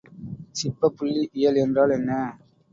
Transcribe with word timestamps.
சிப்பப் 0.55 0.95
புள்ளி 0.97 1.23
இயல் 1.33 1.61
என்றால் 1.65 1.95
என்ன? 1.97 2.11